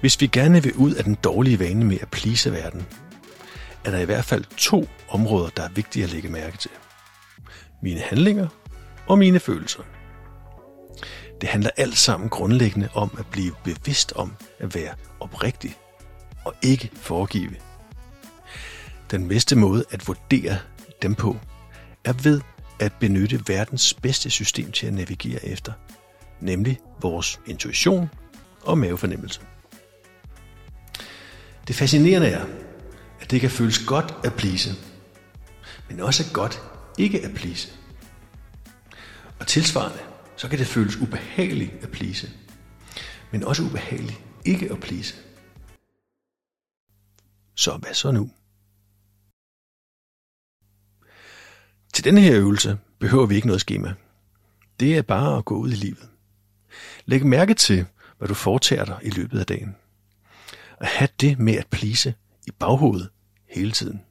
[0.00, 2.86] Hvis vi gerne vil ud af den dårlige vane med at plise verden,
[3.84, 6.70] er der i hvert fald to områder, der er vigtige at lægge mærke til.
[7.82, 8.48] Mine handlinger
[9.06, 9.82] og mine følelser.
[11.40, 15.76] Det handler alt sammen grundlæggende om at blive bevidst om at være oprigtig
[16.44, 17.54] og ikke foregive.
[19.10, 20.58] Den bedste måde at vurdere
[21.02, 21.36] dem på
[22.04, 22.40] er ved
[22.80, 25.72] at benytte verdens bedste system til at navigere efter,
[26.40, 28.10] nemlig vores intuition
[28.62, 29.40] og mavefornemmelse.
[31.68, 32.46] Det fascinerende er,
[33.20, 34.70] at det kan føles godt at plise,
[35.88, 36.62] men også godt
[36.98, 37.68] ikke at plise.
[39.40, 39.98] Og tilsvarende,
[40.36, 42.30] så kan det føles ubehageligt at plise,
[43.32, 45.14] men også ubehageligt ikke at plise.
[47.54, 48.30] Så hvad så nu?
[51.94, 53.94] Til denne her øvelse behøver vi ikke noget schema.
[54.80, 56.08] Det er bare at gå ud i livet.
[57.06, 57.86] Læg mærke til,
[58.18, 59.76] hvad du foretager dig i løbet af dagen
[60.80, 62.14] at have det med at plise
[62.46, 63.08] i baghovedet
[63.48, 64.02] hele tiden.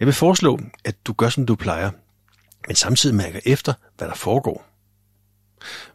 [0.00, 1.90] Jeg vil foreslå, at du gør, som du plejer,
[2.66, 4.68] men samtidig mærker efter, hvad der foregår.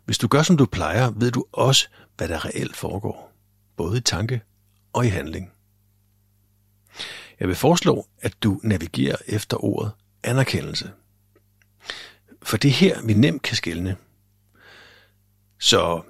[0.06, 3.34] Hvis du gør, som du plejer, ved du også, hvad der reelt foregår,
[3.76, 4.42] både i tanke
[4.94, 5.52] og i handling.
[7.39, 9.92] Jeg vil foreslå, at du navigerer efter ordet
[10.23, 10.92] anerkendelse.
[12.44, 13.98] For det er her, vi nemt kan skælne.
[15.59, 16.02] Så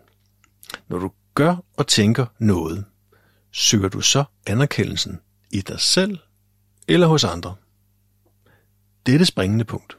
[0.88, 2.86] når du gør og tænker noget,
[3.54, 5.20] søger du så anerkendelsen
[5.52, 6.20] i dig selv
[6.88, 7.56] eller hos andre.
[9.06, 9.98] Det er det springende punkt.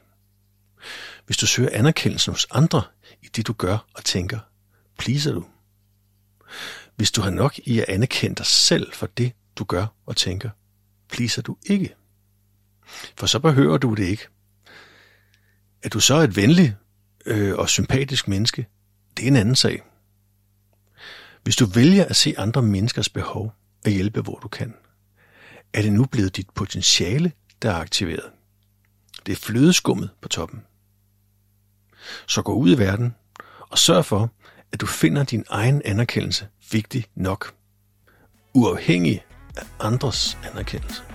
[1.25, 2.83] Hvis du søger anerkendelsen hos andre
[3.21, 4.39] i det, du gør og tænker,
[4.97, 5.45] pleaser du.
[6.95, 10.49] Hvis du har nok i at anerkende dig selv for det, du gør og tænker,
[11.09, 11.95] pleaser du ikke.
[13.17, 14.27] For så behøver du det ikke.
[15.83, 16.73] At du så er et venligt
[17.25, 18.67] øh, og sympatisk menneske,
[19.17, 19.83] det er en anden sag.
[21.45, 23.53] Hvis du vælger at se andre menneskers behov
[23.85, 24.73] og hjælpe, hvor du kan,
[25.73, 28.31] er det nu blevet dit potentiale, der er aktiveret.
[29.25, 30.63] Det er flødeskummet på toppen.
[32.27, 33.15] Så gå ud i verden
[33.59, 34.31] og sørg for,
[34.71, 37.55] at du finder din egen anerkendelse vigtig nok,
[38.53, 39.25] uafhængig
[39.57, 41.14] af andres anerkendelse.